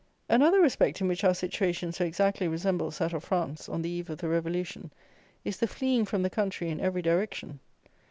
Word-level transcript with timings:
Another 0.27 0.59
respect 0.61 0.99
in 0.99 1.07
which 1.07 1.23
our 1.23 1.35
situation 1.35 1.91
so 1.91 2.03
exactly 2.03 2.47
resembles 2.47 2.97
that 2.97 3.13
of 3.13 3.23
France 3.23 3.69
on 3.69 3.83
the 3.83 3.89
eve 3.89 4.09
of 4.09 4.17
the 4.17 4.29
Revolution 4.29 4.89
is 5.45 5.57
the 5.59 5.67
fleeing 5.67 6.05
from 6.05 6.23
the 6.23 6.29
country 6.31 6.71
in 6.71 6.79
every 6.81 7.03
direction. 7.03 7.59